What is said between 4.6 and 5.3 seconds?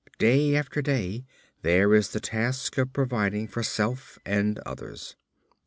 others.